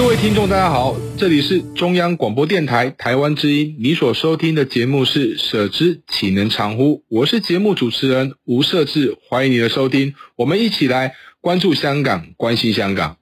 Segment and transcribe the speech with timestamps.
[0.00, 13.18] 各位听众，大家好，这里是中央广播电台台湾之音，你所收听的节目是“舍之岂能常乎”，我是节目主持人吴瑟智，欢迎你的收听，我们一起来关注香港，关心香港。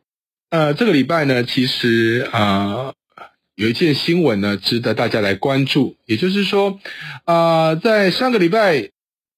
[0.50, 2.38] 呃，这个礼拜呢，其实啊、
[2.72, 2.94] 呃，
[3.56, 6.78] 有一件新闻呢，值得大家来关注，也就是说，
[7.24, 8.90] 啊、呃，在上个礼拜，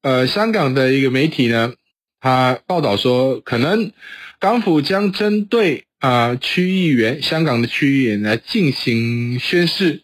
[0.02, 1.72] 呃，香港的一个媒体呢，
[2.20, 3.92] 他报道说，可能
[4.38, 5.86] 港府将针对。
[6.00, 10.02] 啊、区议员，香港的区议员来进行宣誓。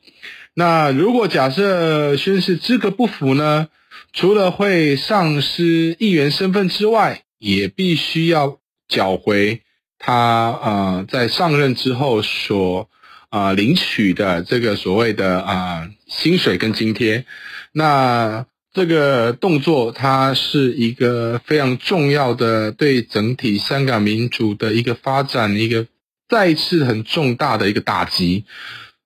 [0.55, 3.69] 那如果假设宣誓资格不符呢？
[4.13, 8.59] 除了会丧失议员身份之外，也必须要
[8.89, 9.61] 缴回
[9.99, 12.89] 他啊、在上任之后所
[13.29, 17.27] 啊、领取的这个所谓的啊、薪水跟津贴。
[17.73, 25.87] 那这个动作，它是一个非常重要的，对整体香港民主的一个发展，一个
[26.29, 28.45] 再一次很重大的一个打击。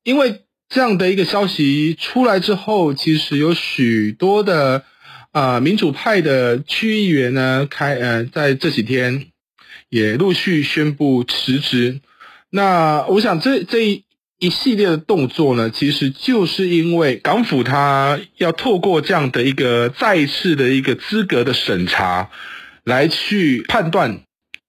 [0.02, 4.82] 因为这样的一个消息出来之后，其实有许多的
[5.30, 9.26] 啊、民主派的区议员呢，开呃在这几天
[9.88, 12.00] 也陆续宣布辞职。
[12.50, 14.02] 那我想这这
[14.40, 14.50] 一。
[14.50, 22.28] 系列的动作呢，其实就是因为港府他要透过这样的一个再次的一个资格的审查，
[22.84, 24.20] 来去判断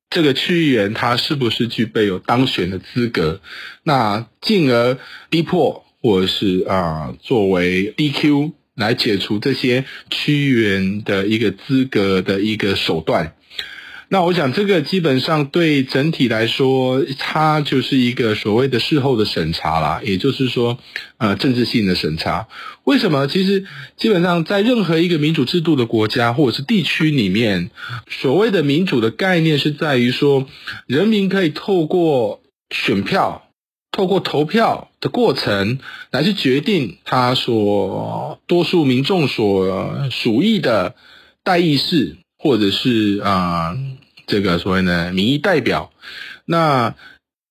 [0.09, 3.41] 这个区议员他是不是具备有当选的资格，
[3.83, 4.97] 那进而
[5.29, 13.35] 逼迫或者是啊作为 DQ 来解除这些区议员的一个资格的一个手段。
[14.13, 20.77] 那我想，这个基本上对整体来说，它就是一个所谓的事后的审查啦，也就是说，
[21.17, 22.49] 呃，政治性的审查。
[22.83, 23.27] 为什么？
[23.27, 27.71] 其实基本上在任何一个民主制度的国家或者是地区里面，
[28.09, 30.45] 所谓的民主的概念是在于说，
[30.87, 33.47] 人民可以透过选票、
[33.93, 35.79] 透过投票的过程
[36.11, 40.95] 来去决定他所多数民众所属意的
[41.45, 43.77] 代议士，或者是啊。
[44.31, 45.91] 这个所谓的民意代表，
[46.45, 46.95] 那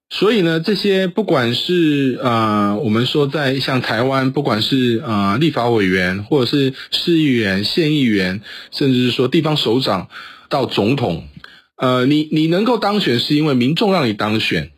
[0.08, 10.08] 所以呢，这些不管是呃，我们说在像台湾，不管是呃立法委员，或者是市议员、县议员，甚至是说地方首长
[10.48, 11.28] 到总统，
[11.76, 14.70] 呃，你你能够当选，是因为民众让你当选，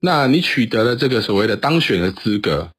[0.00, 2.70] 那你取得了这个所谓的当选的资格，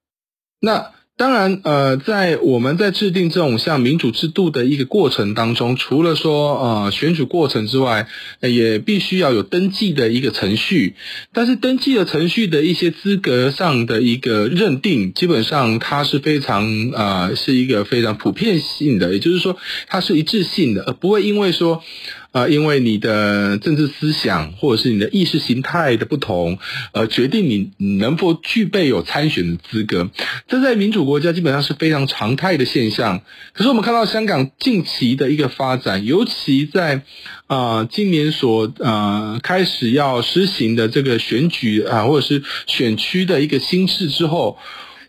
[0.60, 0.92] 那。
[1.18, 8.08] 当然，呃，在我们在制定这种像民主制度的一个过程当中，除了说呃选举过程之外，
[8.42, 10.96] 也必须要有登记的一个程序。
[11.32, 19.58] 但是登记的程序的一些资格上的一个认定，基本上它是非常呃是一个非常普遍性的，也就是说
[19.88, 21.84] 它是一致性的，而不会因为说。
[22.32, 26.60] 啊，因为你的政治思想或者是你的意识形态的不同，
[26.94, 30.10] 而决定你能否具备有参选的资格。
[30.48, 33.22] 这在民主国家基本上是非常常态的现象。
[33.52, 37.02] 可是我们看到香港近期的一个发展，尤其在
[37.48, 44.58] 啊、今年所、呃、开始要实行的这个选举啊，或者是选区的一个新制之后，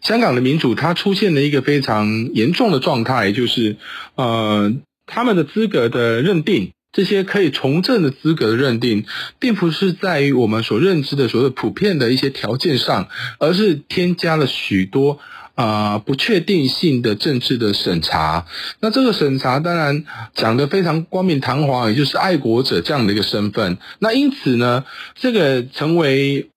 [0.00, 3.77] 香港的民主它出现了一个非常严重的状态，就是
[4.16, 4.72] 呃
[5.07, 6.72] 他们的资格的认定。
[6.92, 9.06] 这些可以从政的资格的认定，
[9.39, 13.09] 并不是在于我们所认知的所谓普遍的一些条件上，
[13.39, 15.18] 而是添加了许多
[15.54, 18.47] 啊、不确定性的政治的审查。
[18.80, 20.04] 那这个审查当然
[20.34, 23.78] 讲得非常冠冕堂皇，也就是爱国者这样的一个身份。
[23.98, 24.84] 那因此呢，
[25.15, 26.50] 这个成为。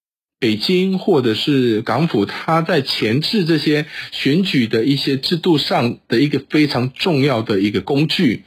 [0.46, 8.44] 北京或者是港府，他在前置这些选举的一些制度上的一个非常重要的一个工具。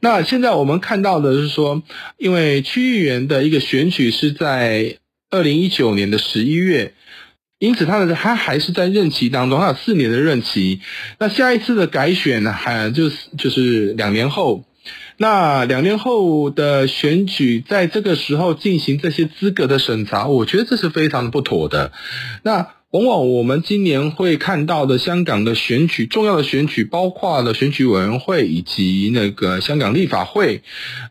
[0.00, 1.82] 那现在我们看到的是说，
[2.18, 4.98] 因为区议员的一个选举是在
[5.30, 6.92] 二零一九年的十一月，
[7.58, 10.82] 因此他的他还是在任期当中，他有四年的任期。
[11.18, 14.64] 那下一次的改选呢，还就是就是两年后，
[15.20, 21.90] 那两年后的选举，在这个时候进行这些资格的审查，我觉得这是非常不妥的。
[22.44, 30.62] 那往往我们今年会看到的香港的选举，重要的选举，包括了选举委员会以及那个香港立法会，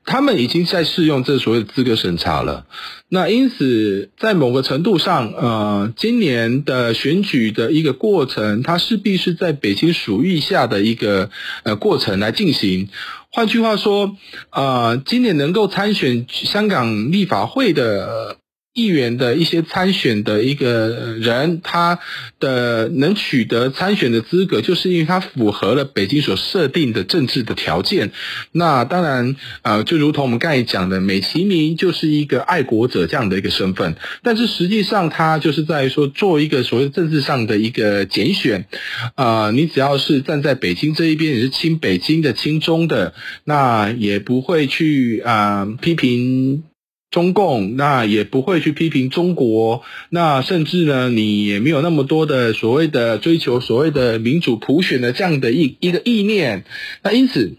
[0.05, 2.65] 他们已经在适用这所谓的资格审查了。
[3.09, 11.29] 那因此，在某个程度上，呃，今年的选举的一个过程，它势必是在北京属意下的一个
[11.63, 12.89] 呃过程来进行。
[13.31, 14.15] 换句话说，
[14.51, 18.37] 呃，今年能够参选香港立法会的
[18.77, 21.97] 议员的一些参选的一个人，他
[22.39, 28.11] 的能取得参选的资格，就是因为他符合了北京所设定的政治的条件。
[28.51, 38.67] 那当然，呃，就如同我们刚才讲的，美其名就是一个爱国者这样的一个身份，但是实际上他就是在说做一个所谓政治上的一个拣选。
[39.15, 46.63] 啊、呃，你只要是站在北京这一边，也是亲北京的、亲中的，那也不会去啊、批评。
[47.09, 56.65] 中共那也不会去批评中国，那甚至呢，你也没有那么多的所谓的追求所谓的民主普选的这样的一一个意念。
[57.03, 57.55] 那因此，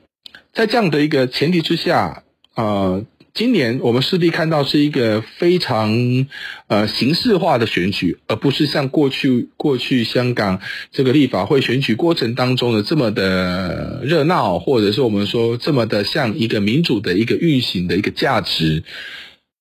[0.53, 2.25] 在这样的一个前提之下，
[2.57, 6.27] 呃，今年我们势必看到是一个非常
[6.67, 10.61] 呃形式化的选举，而不是像过去过去香港
[10.93, 18.85] 这个立法会选举过程当中的这么的热闹，或者是我们说这么的像一个民主的一个运行的一个价值。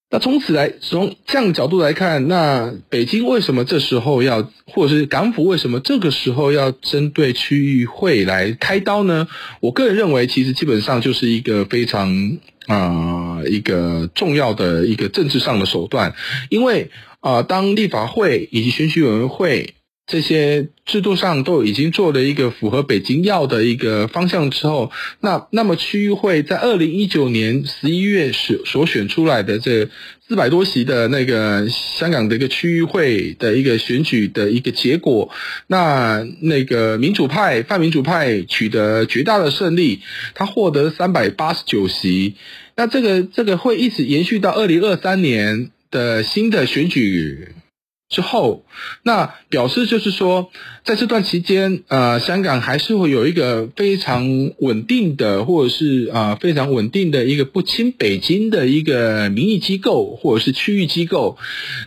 [0.09, 9.27] 那从此来，从这样的角度来看，那北京为什么这时候要，或者是港府为什么这个时候要针对区域会来开刀呢？
[9.59, 12.38] 我个人认为，其实基本上就是一个非常
[12.68, 16.15] 啊、一个重要的一个政治上的手段，
[16.50, 16.89] 因为
[17.19, 19.74] 啊、当立法会以及选举委员会。
[20.07, 24.89] 这些制度上都已经做了一个符合北京要的一个方向之后，
[25.19, 29.89] 那那么区议会在二零一九年十一月所所选出来的这
[30.25, 35.30] 四百多席的那个香港的一个区议会的一个选举的一个结果，
[35.68, 40.00] 那那个民主派泛民主派取得绝大的胜利，
[40.33, 42.36] 他获得三百八十九席，
[42.77, 47.50] 那这个这个会一直延续到二零二三年的新的选举。
[48.09, 48.63] 之后，
[49.04, 50.50] 那表示就是说，
[50.86, 61.38] 在这段期间，呃，香港还是会有一个非常稳定的，或者是啊、呃、非常稳定的一个不亲北京的一个民意机构，或者是区域机构。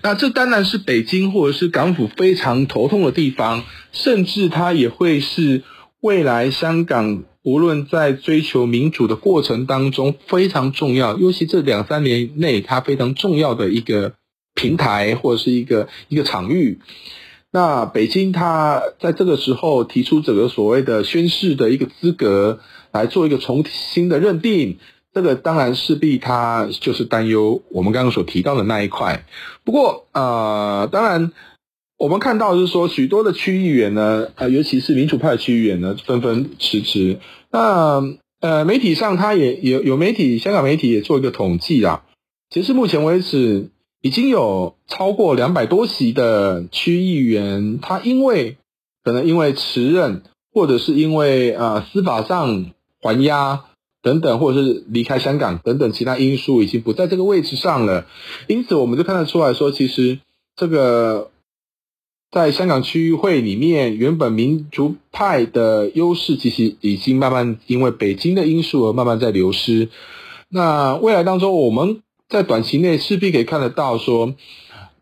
[0.02, 5.62] 那这当然是北京或者是港府非常头痛的地方，甚至它也会是
[6.02, 14.12] 未来香港无论在追求民主的过程当中非常重要，尤其这两三年内它非常重要的一个。
[14.60, 16.80] 平台或者是一个一个场域，
[17.50, 22.60] 那北京它在这个时候提出整个所谓的宣誓的一个资格
[22.92, 24.76] 来做一个重新的认定，
[25.14, 29.24] 这个当然势必它就是担忧我们刚刚所提到的那一块。
[29.64, 31.32] 不过呃，当然
[31.96, 37.18] 我们看到是说许多的区议员呢，呃，尤其是民主派区议员呢，纷纷辞职。
[37.50, 38.02] 那
[38.40, 42.04] 呃，媒体上他也有有媒体，香港媒体也做一个统计啦。
[42.50, 43.70] 其实目前为止。
[44.02, 48.56] 已经有超过两百多席的区议员，他因为
[49.04, 50.22] 可能因为辞任，
[50.54, 52.70] 或者是因为呃司法上
[53.02, 53.64] 还押
[54.02, 58.06] 等等，或者是离开香港等等其他因素，已经不在这个位置上了。
[58.46, 60.18] 因此，我们就看得出来说，其实
[60.56, 61.30] 这个
[62.30, 69.90] 在香港区议会里面，原本民主派的优势，其实已经慢慢因为北京的因素而慢慢在流失。
[70.48, 72.02] 那未来当中，我们。
[72.30, 74.34] 在短期内势必可以看得到，说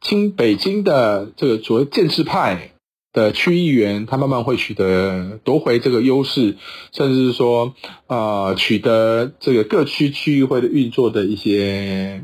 [0.01, 2.73] 清北京的这个所谓建制派
[3.13, 6.57] 的区议员，他慢慢会取得夺回这个优势，
[6.93, 7.75] 甚至是说，
[8.07, 12.23] 呃，取得这个各区区议会的运作的一些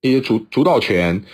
[0.00, 1.24] 一些主主导权。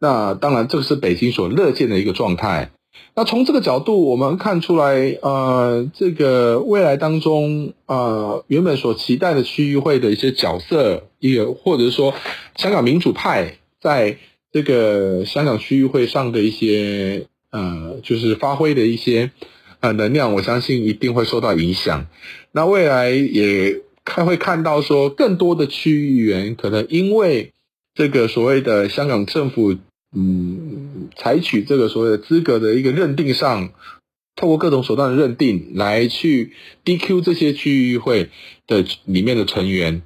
[0.00, 2.72] 那当然，这个是北京所乐见的一个状态。
[3.18, 12.14] 那从这个角度，我们看出来，呃，这个未来当中，呃，原本所期待的区域会的一些角色，也或者说，
[12.54, 14.16] 香港民主派在
[14.52, 19.32] 这个香港区域会上的一些，呃，就是发挥的一些
[19.80, 22.06] 呃能量，我相信一定会受到影响。
[22.52, 27.52] 那未来也看会看到说，更多的区议员可能因为
[27.96, 29.74] 这个所谓的香港政府。
[30.16, 30.77] 嗯，
[31.16, 33.70] 采取这个所谓的资格的一个认定上，
[34.36, 36.52] 透过各种手段的认定来去
[36.84, 38.30] DQ 这些区域议会
[38.66, 40.02] 的里面的成员。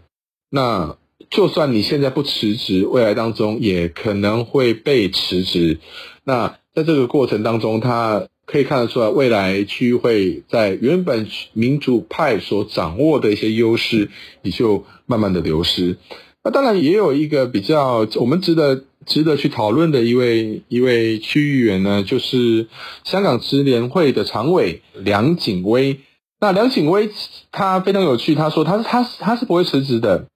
[0.51, 0.97] 那
[1.31, 5.79] 就算你现在不辞职，未来当中也可能会被辞职。
[6.25, 14.11] 那在这个过程当中，他可以看得出来，未来区域会在原本民主派所掌握的一些优势，
[14.43, 15.97] 也就慢慢的流失。
[16.45, 22.67] 那当然也有一个比较我们值得值得去讨论的一位一位区议员呢，就是
[23.05, 26.01] 香港支联会的常委梁景威。
[26.41, 27.09] 那梁景威
[27.53, 30.27] 他非常有趣，他说他是他他是不会辞职的。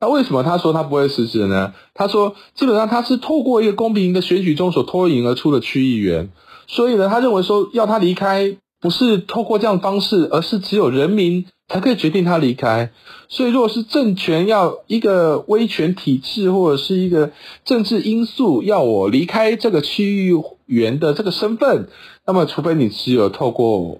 [0.00, 1.74] 那为什么他说他不会辞职呢？
[1.94, 6.30] 他说基本上他是透过一个公平的选举中所脱颖而出的区议员。
[6.66, 12.92] 所以呢，他认为说要他离开，不是透过这样方式，而是只有人民才可以决定他离开。
[13.28, 17.32] 所以，如果是政权要一个威权体制，或者是一个
[17.64, 20.34] 政治因素要我离开这个区域
[20.66, 21.88] 员的这个身份，
[22.26, 23.98] 那么除非你只有透过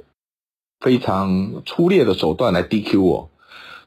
[0.81, 3.31] 非常粗劣的手段来 DQ 我。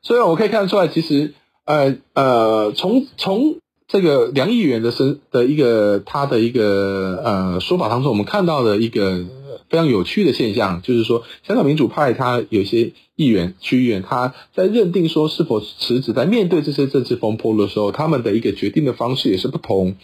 [0.01, 1.33] 所以，我可以看得出来，其实，
[1.65, 3.57] 呃呃，从从。
[3.87, 9.23] 这个梁议员的身的一个他的一个呃说法当中，我们看到的一个
[9.69, 19.95] 非常有趣的现象，就是说，香港民主派他有一些议员、区议员，他在认定说是否辞职，在面对这些政治风波的时候，他们的一个决定的方式也是不同。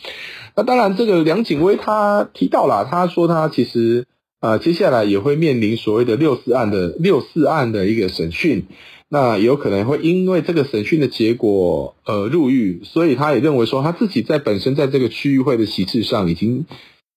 [0.56, 4.06] 那当然，这个梁景威他提到了，他说他其实
[4.40, 8.66] 呃接下来也会面临所谓的六四案的六四案的一个审讯。
[9.14, 16.66] 那有可能会因为这个审讯的结果呃入狱，所以他也认为说他自己在本身在这个区域会的席次上已经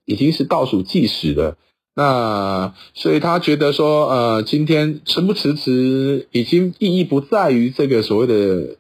[0.04, 1.56] 已经是倒数计时了。
[1.94, 8.76] 那所以他觉得说呃今天辞不辞职已经意义不在于这个所谓的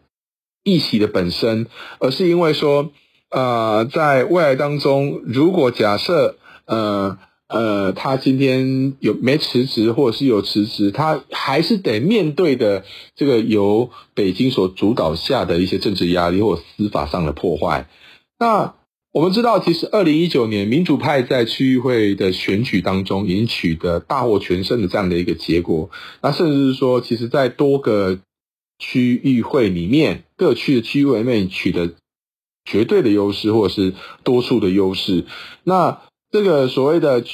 [0.62, 1.66] 议席的本身，
[1.98, 2.90] 而是因为说
[3.30, 7.18] 呃在未来当中，如果假设呃。
[7.46, 17.86] 呃，他今天有没辞职，或者是有辞职，他还是得面对的这个由北京所主导下的一些政治压力或司法上的破坏。
[18.38, 18.74] 那
[19.14, 25.88] 我们知道，其实二零一九年民主派在区域会的选举当中已经取得大获全胜的这样的一个结果。
[26.20, 28.18] 那甚至是说，其实在多个
[28.80, 31.92] 区域会里面，各区的区域会里面取得
[32.64, 33.94] 绝对的优势，或者是
[34.24, 35.24] 多数的优势。
[35.62, 36.00] 那
[36.32, 37.24] 这个所谓的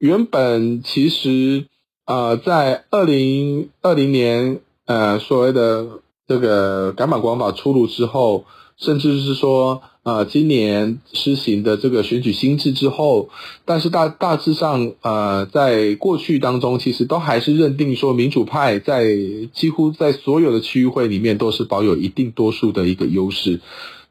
[0.00, 1.66] 原本其实
[2.06, 13.30] 呃，在二零二零年呃，所谓的这个《港版国安法》出炉之后，甚至是说呃，今年施行的这个选举新制之后，
[13.64, 19.16] 但是大大致上呃，在过去当中，其实都还是认定说民主派在
[19.54, 23.60] 几乎在所有的区域会里面都是保有一定多数的一个优势，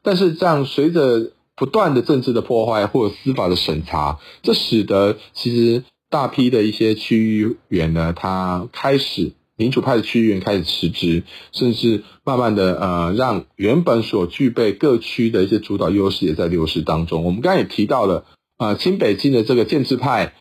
[0.02, 17.24] 但是这样随着不断的政治的破坏或司法的审查，这使得其实大批的一些区议员呢，他开始民主派的区议员开始辞职，甚至慢慢的呃，让原本所具备各区的一些主导优势也在流失当中。
[17.24, 18.26] 我们刚才也提到了，
[18.58, 20.34] 呃，新北京的这个建制派，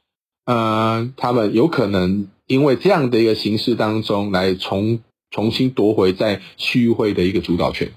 [0.46, 5.00] 呃，他们有可能因为这样的一个形势当中，来重
[5.30, 7.92] 重新夺回在区议会的一个主导权。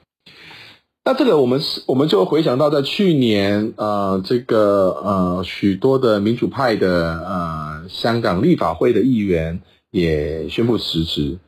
[1.08, 9.62] 那这个我们是，我们就回想到在去年，呃，这个呃，许多的民主派的呃香港立法会的议员
[9.96, 11.40] 也宣布辞职。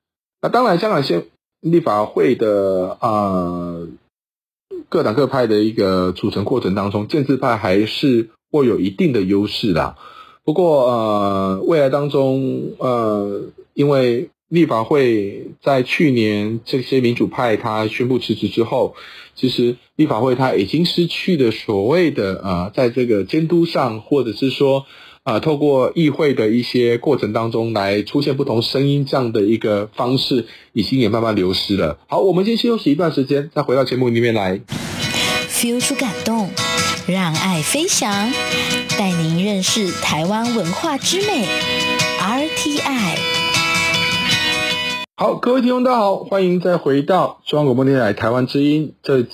[0.41, 1.25] 那当然，香港县
[1.59, 3.87] 立法会的呃
[4.87, 9.97] 各党各派的一个组成过程当中，建制派还是握有一定的优势啦。
[10.45, 13.41] 不过呃，未来当中呃，
[13.73, 18.95] 因为立法会在去年这些民主派他宣布辞职之后，
[19.35, 24.85] 其实立法会他已经失去了所谓的呃，在这个监督上，或者是说
[25.27, 31.99] 呃，透过议会的一些过程当中来出现不同声音这样的一个方式，已经也慢慢流失了。
[32.07, 34.57] 好，我们先休息一段时间，再回到节目里面来
[35.49, 36.49] ，feel 出感动，
[37.07, 38.31] 让爱飞翔，
[38.97, 41.45] 带您认识台湾文化之美
[42.21, 43.36] ，RTI。
[45.19, 48.93] 好，各位听众，大家好，欢迎再回到中央广播电台台湾之音。
[49.01, 49.25] 这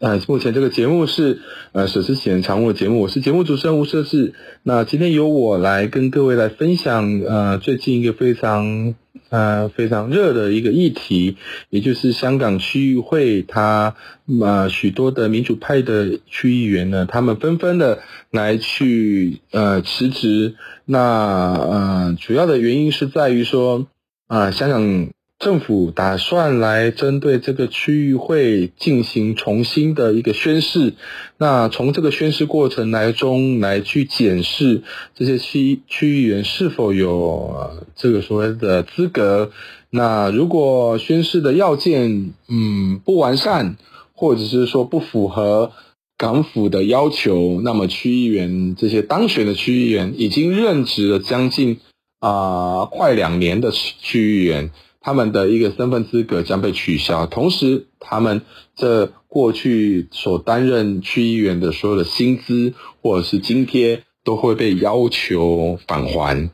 [0.00, 1.38] 呃，目前这个节目是
[1.70, 4.34] 呃，舍之启人常务的节目，我是节目主持人吴设志。
[4.64, 8.96] 那今天由我来跟各位来分享呃，最近一个非常
[9.28, 11.36] 呃非常热的一个议题，
[11.70, 13.94] 也就是香港区域会，它
[14.40, 18.00] 呃许多的民主派的区议员呢，他们纷纷的
[18.32, 20.56] 来去呃辞职。
[20.84, 23.86] 那呃，主要的原因是在于说
[24.26, 25.10] 啊、呃，香港。
[25.38, 30.94] 政府打算来针对这个区域会进行重新的一个宣誓，
[31.36, 34.82] 那从这个宣誓过程来中来去检视
[35.14, 39.52] 这些区区议员是否有这个所谓的资格。
[39.90, 43.76] 那如果宣誓的要件嗯不完善，
[44.14, 45.70] 或者是说不符合
[46.16, 51.78] 港府的要求，那么区议员这些当选的区议员已经任职了将近
[52.18, 54.72] 啊、快两年的区议员，
[55.08, 58.42] 他们的一个身份资格将被取消，同时他们
[58.76, 66.50] 这过去所担任区议员的所有的薪资或者是津贴都会被要求返还。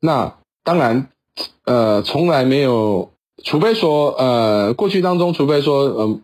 [0.00, 1.08] 那当然，
[1.64, 3.10] 呃，从来没有，
[3.42, 6.20] 除非说呃过去当中，除非说嗯。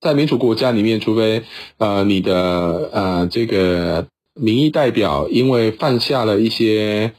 [0.00, 1.42] 在民主国家里面，除非
[1.76, 7.12] 呃你的呃这个民意代表因为犯下了一些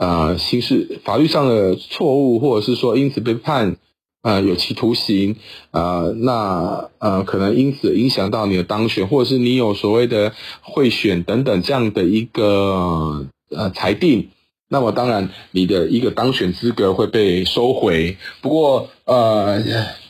[0.00, 3.76] 呃刑事法律上的错误，或者是说因此被判
[4.22, 5.36] 呃有期徒刑，
[5.70, 14.30] 呃那呃可能因此影响到你的当选，或者是你有所谓的贿选等等这样的一个呃裁定，
[14.68, 18.16] 那么当然你的一个当选资格会被收回。
[18.40, 19.62] 不过呃。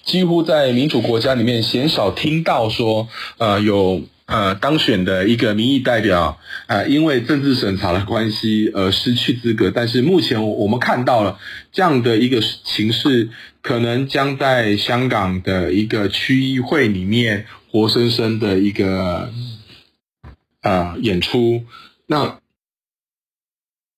[0.03, 3.07] 几乎在民主国家里面，鲜少听到说，
[3.39, 9.73] 呃，有呃当选的一个民意代表，呃，因为政治审查的关系而失去资格。
[9.73, 11.37] 但是目前我们看到了
[11.73, 13.29] 这样的一个形势，
[13.61, 19.33] 可能将在香港的一个区议会里面活生生的一个
[20.63, 21.65] 呃演出。
[22.07, 22.39] 那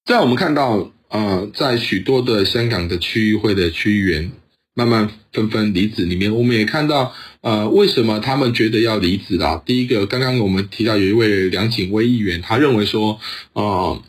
[0.06, 4.32] 在我们看到，呃，在许多的香港的区议会的区议员。
[4.74, 9.62] 慢慢纷纷离职，里面我们也看到，呃，为什么他们觉得要离职啊？
[9.66, 13.20] 第一个，刚刚我们提到有一位梁锦威议员，他认为说，
[13.52, 14.02] 呃，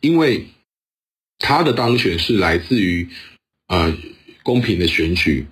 [0.00, 0.48] 因为
[1.38, 3.08] 他的当选是来自于
[3.68, 3.96] 呃
[4.42, 5.46] 公平的选举，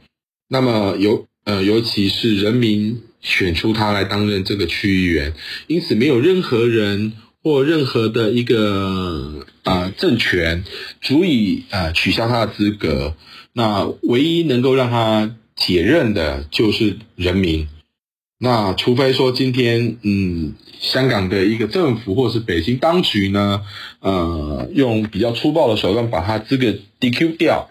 [0.49, 5.33] 那么尤呃尤其是人民选出他来担任这个区议员，
[5.69, 10.65] 因此没有任何人或任何的一个呃政权
[11.01, 13.17] 足以呃取消他的资格。
[13.53, 17.69] 那唯一能够让他解任的就是人民。
[18.39, 23.63] 那除非说今天，嗯，香港的一个政府或是北京当局呢，
[24.01, 27.71] 呃，用比较粗暴的手段把他资格 DQ 掉，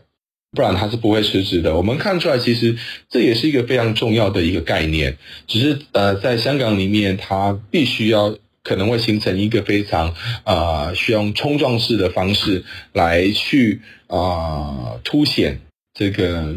[0.52, 1.76] 不然他是不会辞职的。
[1.76, 2.78] 我们看出来，其实
[3.10, 5.18] 这也是一个非常重要的一个概念。
[5.46, 10.10] 只是呃，在香港里面，他必须要可能会形成一个非常
[10.46, 15.60] 啊、呃，需要用冲撞式的方式来去啊、凸显。
[16.02, 16.56] 这个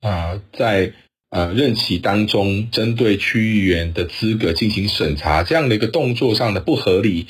[0.00, 0.90] 啊、在
[1.30, 7.28] 呃任期当中，针对区议员的资格进行审查，这样的一个动作上的不合理。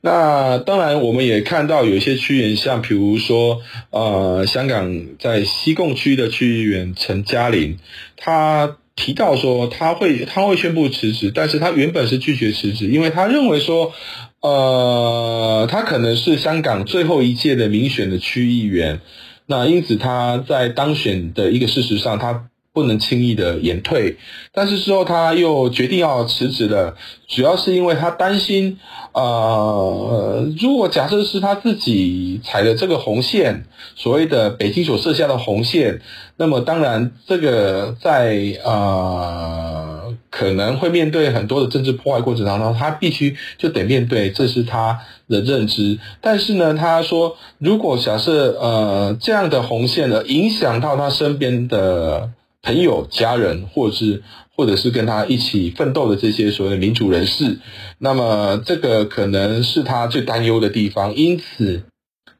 [0.00, 7.76] 那当然，我们也看到有些区议员，像比如说呃，香港在西贡区的区议员陈嘉玲，
[8.16, 13.92] 他提到说他会他会宣布辞职，但是他原本是拒绝辞职，因为他认为说，
[14.40, 19.00] 呃，他可能是香港最后一届的民选的区议员。
[19.46, 24.16] 那因此他在当选的一个事实上，他不能轻易的延退，
[24.52, 26.96] 但是之后他又决定要辞职了，
[27.28, 28.78] 主要是因为他担心，
[29.12, 36.00] 呃，如果假设是他自己踩的这个红线，所谓的北京所设下的红线，
[36.36, 39.93] 那么当然这个在呃。
[40.36, 46.00] 可能会面对很多的政治破坏过程当中，他必须就得面对，这是他的认知。
[46.20, 52.30] 但是呢，他说，如果假设呃这样的红线呢影响到他身边的
[52.62, 54.24] 朋友、家人，或是
[54.56, 57.58] 或者是跟他一起奋斗的这些所谓的民主人士，
[57.98, 61.14] 那么这个可能是他最担忧的地方。
[61.14, 61.84] 因此，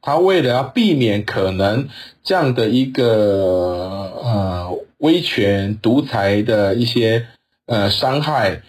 [0.01, 1.87] 他为了要避免可能
[2.25, 3.07] 这样的一个
[4.21, 7.27] 呃威权独裁的一些。
[7.67, 8.61] 呃，伤害，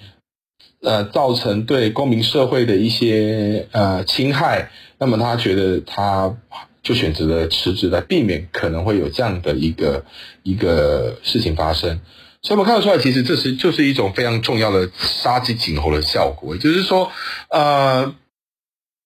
[0.83, 6.35] 呃，造成对公民社会的一些呃侵害，那么他觉得他
[6.83, 10.07] 就选择了辞职来避免可能会有这样的一个
[10.43, 12.01] 一个事情发生。
[12.41, 17.13] 所以我们看得出来，其实这是就是一种非常重要的杀鸡儆猴的效果，也就是说，
[17.51, 18.15] 呃，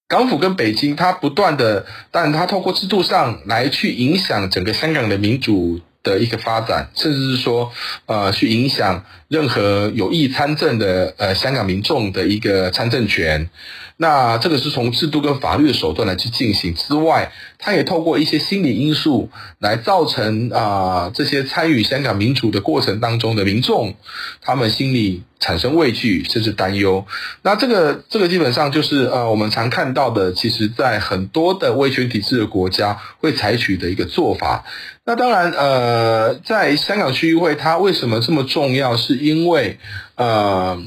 [0.07, 5.81] 港府跟北京，它不断的，但它透过制度上来去影响整个香港的民主。
[6.03, 7.73] 的一个发展，甚至是说，
[8.07, 13.49] 呃，去影响任何有意参政的呃香港民众的一个参政权。
[13.97, 23.95] 那这个是从制度跟法律的手段来去进行之外，它也透过一些心理因素来造成啊、这些参与香港民主的过程当中的民众，
[24.41, 27.07] 他们心里产生畏惧甚至担忧。
[27.43, 34.65] 那这个这个基本上就是呃我们常看到的，其实在很多的威权体制的国家会采取的一个做法。
[35.05, 38.97] 那当然呃在香港区议会它为什么这么重要？
[38.97, 39.79] 是因为
[40.17, 40.83] 呃。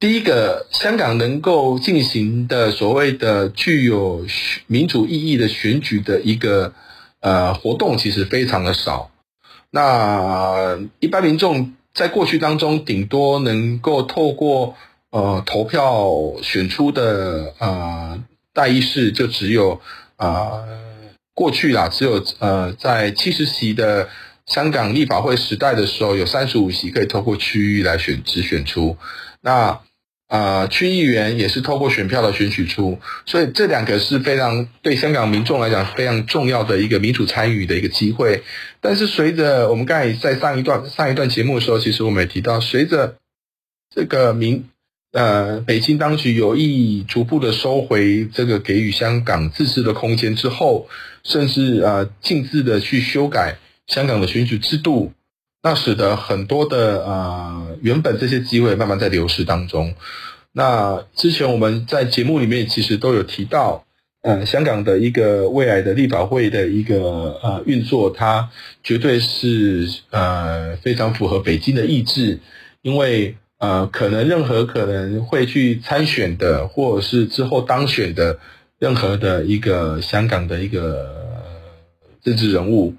[0.00, 4.24] 第一个，香港能够进行的所谓的具有
[4.68, 6.72] 民主意义的选举的一个
[7.18, 9.10] 呃活动，其实非常的少。
[9.72, 14.76] 那一般民众在过去当中，顶多能够透过
[15.10, 16.12] 呃投票
[16.44, 18.22] 选出的呃
[18.54, 19.80] 代议士就只有
[20.14, 20.62] 啊、
[21.34, 24.08] 过去啦，只有呃在七十席的
[24.48, 28.96] 香港立法会时代的时候，有三十五席可以透过区域来选直选出，
[29.40, 29.80] 那。
[30.30, 38.42] 啊、区议员也是透过选票来选举出，所以这两个是非常对香港民众来讲非常重要的一个民主参与的一个机会。
[38.82, 43.14] 但是随着我们刚才在上一段上一段节目的时候，其实我们也提到，随着
[43.88, 44.68] 这个民
[45.12, 50.90] 呃北京当局有意逐步的收回这个给予香港自治的空间之后，
[51.24, 53.56] 甚至呃径自的去修改
[53.88, 55.12] 香港的选举制度。
[55.60, 59.92] 那使得很多的呃原本这些机会慢慢在流失当中。
[60.52, 63.84] 那之前我们在节目里面其实都有提到，
[64.22, 68.48] 呃，香港的一个未来的立法会的一个呃运作，它
[68.84, 72.38] 绝对是呃非常符合北京的意志，
[72.82, 78.38] 因为呃可能任何可能会去参选的，或者是之后当选的
[78.78, 81.04] 任何的一个香港的一个
[82.22, 82.94] 政治人物，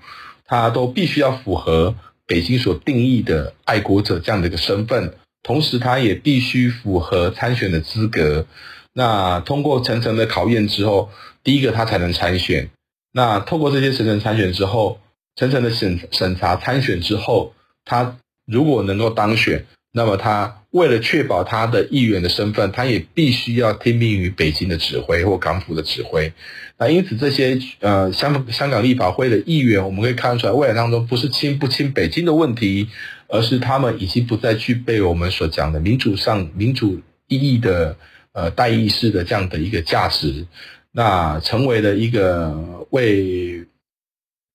[0.49, 1.95] 他都必须要符合。
[2.27, 8.45] 北京所定义的爱国者这样的一个身份，同时他也必须符合参选的资格。
[8.93, 11.09] 那通过层层的考验之后，
[11.43, 12.69] 第一个他才能参选。
[13.11, 14.99] 那透过这些层层参选之后，
[15.35, 26.31] 层层的审审查参选之后，他如果能够当选，那么他为了确保他的议员的身份，他也必须要听命于北京的指挥或港府的指挥。
[26.77, 32.87] 那因此，这些呃香香港立法会的议员，我们可以看出来，未来当中不是亲不亲北京的问题，
[33.27, 37.97] 而是他们已经不再具备我们所讲的民主上民主意义的
[38.33, 40.45] 呃代议式的这样的一个价值，
[40.91, 43.65] 那成为了一个为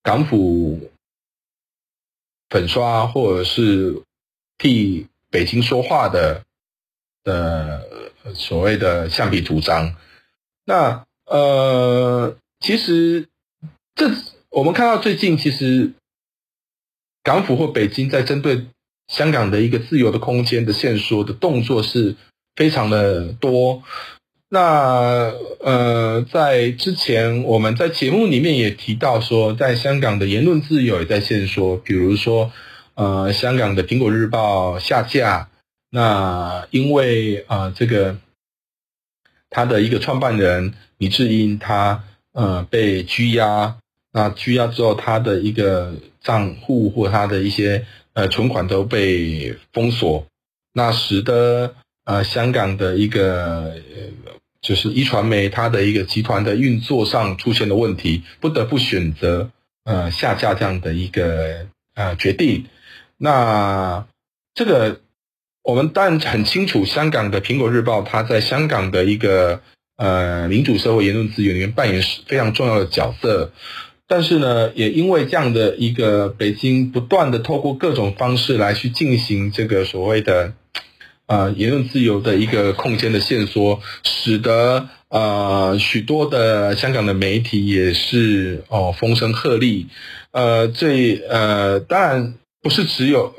[0.02, 0.90] 港府
[2.50, 4.02] 粉刷或者是
[4.56, 6.42] 替北京说话的
[7.24, 7.82] 的
[8.34, 9.96] 所谓的橡皮图章，
[10.64, 11.04] 那。
[11.26, 13.28] 呃，其实
[13.94, 14.10] 这
[14.50, 15.94] 我们看到最近，其实
[17.22, 18.66] 港府或北京在针对
[19.08, 22.14] 香港的一个自由的空间的限缩的动作是
[22.56, 23.82] 非常的多。
[24.50, 32.52] 那呃，在之前我们在节目里面也提到说，在香港的言论自由也在限缩，比如说
[32.94, 35.48] 呃，香港的《苹果日报》下架，
[35.90, 38.16] 那因为啊、呃、这个。
[39.50, 42.02] 他的一个创办人李志英，他
[42.32, 43.76] 呃被拘押，
[44.10, 50.26] 那拘押之后，他的一个账户或他的一些呃存款都被封锁，
[50.72, 53.76] 那使得呃香港的一个
[54.60, 59.48] 就是一传媒，它的一个集团的运作上出现了问题，不得不选择
[59.84, 62.64] 呃下架这样的一个呃决定，
[63.18, 64.06] 那
[64.54, 65.00] 这个。
[65.66, 69.62] 我们当然很清楚，香港的《苹果日报》它在香港的一个
[69.96, 73.50] 呃民主社会言论自由里面扮演是非常重要的角色。
[74.06, 80.52] 但是呢，也因为这样的一个北京不断的透过各种方式来去进行这个所谓的
[81.24, 89.86] 呃言论自由的一个空间的限缩，使得呃许多的香港的媒体也是哦风声鹤唳。
[90.32, 93.32] 呃，这呃当然不是只有。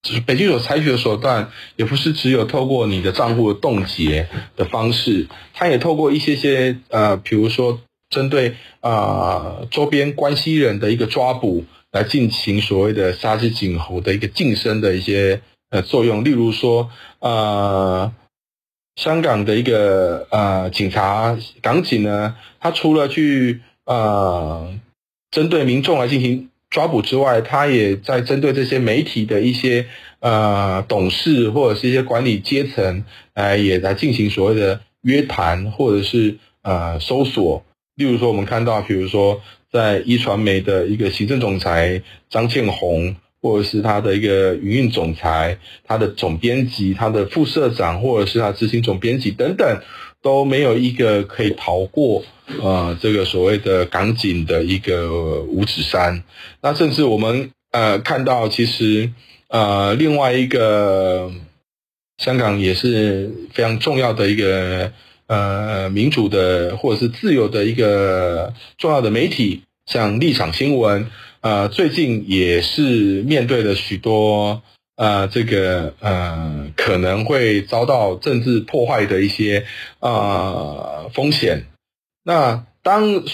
[0.00, 16.22] 就是北京所采取的手段，也不是只有透过你的账户冻结的方式，它也透过一些些呃，比如说针对啊、周边关系人的一个抓捕，来进行所谓的杀鸡儆猴的一个晋升的一些呃作用。
[16.22, 18.12] 例如说，呃，
[18.94, 24.78] 香港的一个呃警察港警呢，他除了去呃
[25.32, 26.48] 针对民众来进行。
[26.70, 29.86] 抓捕之外，他也在针对这些媒体的一些
[30.20, 33.04] 呃董事或者是一些管理阶层，
[33.34, 37.64] 呃，也来进行所谓的约谈或者是呃搜索。
[37.94, 39.40] 例如说，我们看到，比如说
[39.72, 49.80] 在一传媒的一个行政总裁张建宏，或者是他的一个营运总裁、他的总编辑、他的副社长，或者是他执行总编辑等等。
[50.20, 52.24] 都没有一个可以逃过
[52.62, 56.22] 呃这个所谓的港警的一个五指山。
[56.62, 59.10] 那甚至我们呃看到，其实
[59.48, 61.30] 呃另外一个
[62.18, 64.92] 香港也是非常重要的一个
[65.26, 74.62] 呃民主的或者是自由的一个重要的媒体，像立场新闻，呃最近也是面对了许多。
[75.00, 79.64] 呃，这个呃，可能会遭到政治破坏的一些
[80.00, 81.66] 呃风险。
[82.28, 83.24] 那当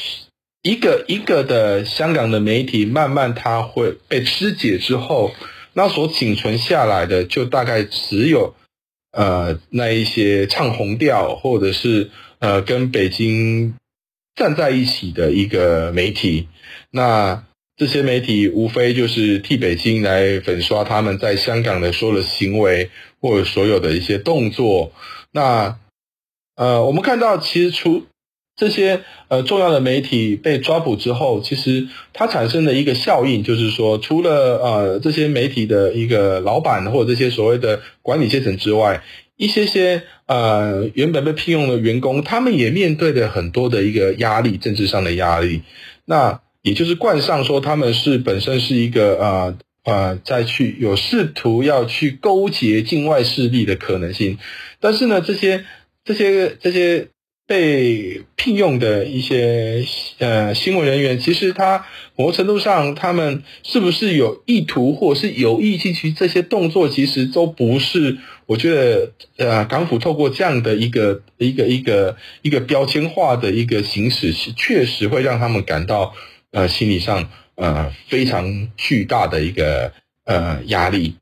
[0.62, 5.32] 一个一个的香港的媒体慢慢它会被肢解之后，
[5.72, 8.54] 那所仅存下来的就大概只有
[9.10, 13.74] 呃那一些唱红调或者是呃跟北京
[14.36, 16.46] 站在一起的一个媒体。
[16.92, 17.42] 那
[17.76, 24.92] 这些媒体无非就是替北京来粉刷他们在香港的所有的行为或者所有的一些动作。
[25.32, 25.80] 那
[26.54, 28.06] 呃，我们看到其实除
[28.56, 39.02] 这些呃重要的媒体被抓捕之后，其实它产生的一个效应就是说，除了呃这些媒体的一个老板或者这些所谓的管理阶层之外，
[39.36, 45.62] 一些些呃原本被聘用的员工，他们也面对着很多的一个压力，政治上的压力。
[46.04, 54.38] 那也就是冠上说他们是本身是一个呃呃再去有试图要去勾结境外势力的可能性，
[54.78, 55.64] 但是呢，这些
[56.04, 57.08] 这些这些
[57.46, 59.84] 被聘用的一些
[60.18, 61.84] 呃新闻人员，其实他
[62.16, 68.18] 某种程度上他们是不是有意图或者是有意进去这些动作，其实都不是。
[68.46, 76.14] 我觉得呃港府透过这样的一个一个一个一个标签化的一个形式，是确实会让他们感到。
[76.56, 79.90] 呃，心理上呃非常巨大的一个
[80.24, 81.16] 呃压力。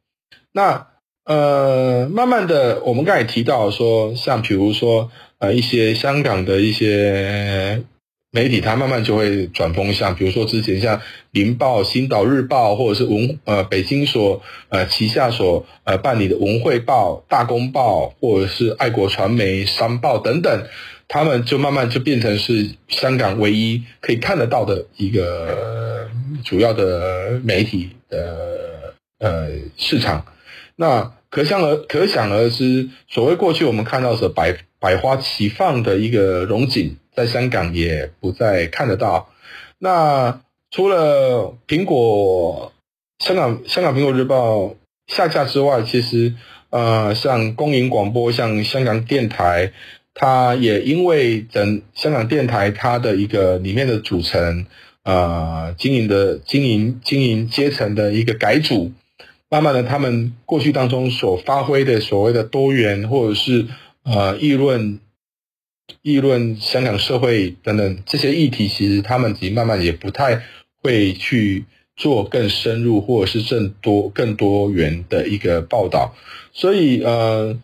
[0.53, 0.89] 那
[1.25, 5.11] 呃，慢慢的，我们刚才提到说，像比如说
[5.43, 7.83] 呃一些香港的一些
[8.31, 10.99] 媒体，它慢慢就会转风向，比如说之前像
[11.33, 20.65] 《林报》《星岛日报》或者是文呃北京所呃旗下所呃办理的《文汇报》《大公报》或者是爱国传媒《商报》等等。
[21.09, 26.09] 他们就慢慢就变成是香港唯一可以看得到的一个
[26.43, 30.25] 主要的媒体的呃市场。
[30.77, 39.31] 那可想而可想而知，所谓过去我们看到的百百花齐放的一个荣景，在香港也不再看得到。
[39.79, 40.41] 那
[40.71, 42.73] 除了苹果
[43.21, 44.75] 香港香港苹果日报
[45.07, 46.35] 下架之外，其实
[46.71, 49.73] 呃像公营广播，像香港电台。
[50.15, 54.67] 它也因为整香港电台它的一个里面的组成，
[55.05, 58.93] 呃，经营的经营经营阶层的一个改组，
[59.49, 63.67] 慢慢的，他们过去当中所发挥的所谓的多元，或者是
[64.05, 65.01] 呃议论
[66.03, 70.43] 议论香港社会等等这些议题，其实他们其实慢慢也不太
[70.83, 71.65] 会去
[71.97, 76.15] 做更深入或者是更多更多元的一个报道，
[76.53, 77.59] 所以呃。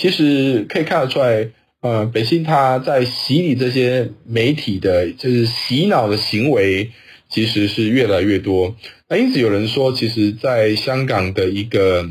[0.00, 1.50] 其实可以看得出来，
[1.80, 6.92] 呃，北京他在洗礼这些媒体的，就是洗脑的行为，
[7.28, 8.76] 其实是越来越多。
[9.08, 12.08] 那因此有人说，其实在香港的一个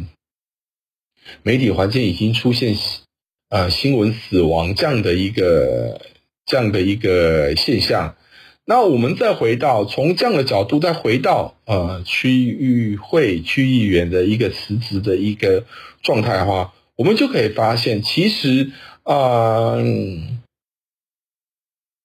[1.44, 2.76] 媒体环境已经出现，
[3.50, 6.02] 呃，新闻死亡这样的一个
[6.46, 8.16] 这样的一个现象。
[8.66, 15.64] 那我们再回到从这样的角度，再回到呃区域会区议员的一个辞职的一个
[16.02, 16.74] 状态的话。
[16.98, 18.72] 我们就可以发现，其实，
[19.04, 19.86] 呃，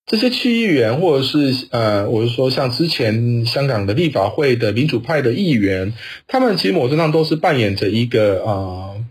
[0.05, 5.95] 这些区议员，或者是呃，我是说，像之前香港的立法会的民主派的议员，
[6.29, 9.02] 他们其实某种上都是扮演着一个呃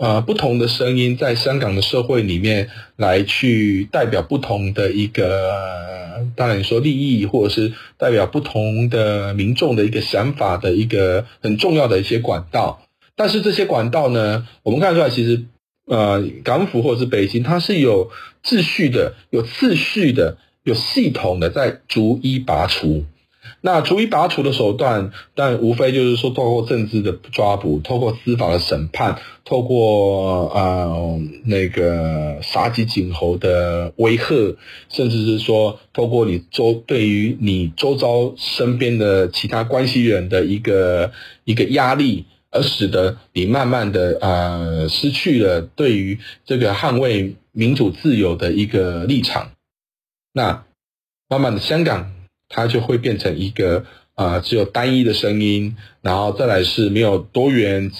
[0.00, 12.82] 呃不同的声音，在香港的社会里面来去代表不同的一个，当然说利益，或者是代表不同的民众的一个想法的一个很重要的一些管道。
[13.14, 15.44] 但是这些管道呢，我们看出来，其实，
[15.84, 18.10] 呃，港府或者是北京，它是有
[18.42, 23.04] 秩序的、有次序的、有系统的在逐一拔除。
[23.60, 34.56] 那逐一拔除的手段，但无非就是说，透过政治的抓捕，透过司法的审判，透过呃那个杀鸡儆猴的威吓，
[34.88, 41.12] 甚至是说，透过你周对于你周遭身边的其他关系人的一个
[41.44, 42.26] 一个压力。
[42.52, 49.52] 而使得你慢慢的呃失去了对于这个捍卫民主自由的一个立场，
[50.32, 50.64] 那
[51.28, 52.10] 慢慢的香港
[52.50, 53.86] 它就会变成一个
[54.16, 57.90] 呃只有单一的声音，然后再来是没有多元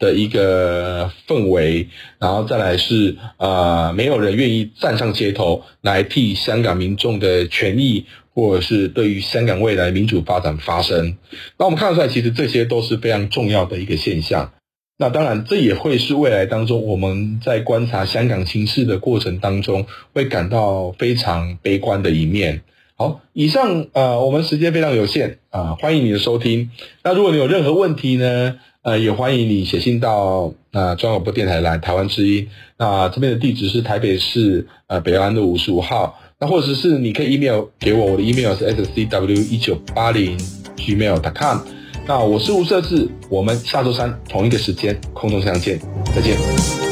[0.00, 1.86] 的一个氛围，
[2.18, 8.06] 然后再来是呃没有人愿意站上街头来替香港民众的权益。
[8.32, 11.16] 或者是对于香港未来民主发展发声，
[11.58, 14.52] 那我们看得出来，其实这些都是非常重要的一个现象。
[14.98, 19.84] 那当然，这也会是未来当中我们在观察香港情势的过程当中
[20.14, 22.62] 会感到非常悲观的一面。
[23.00, 26.68] 好，以上呃，我们时间非常有限啊，欢迎你的收听。
[27.02, 32.46] 那如果你有任何问题呢，呃，也欢迎你写信到呃中央广播电台来台湾之音。
[32.76, 36.20] 那这边的地址是台北市呃北安路五十五号。
[36.38, 40.38] 那或者是你可以 email 给我，我的 email 是 scw 一九八零
[40.76, 41.60] gmail.com。
[42.06, 45.80] 那我是吴设志，我们下周三同一个时间空中相见。
[46.14, 46.89] 再见。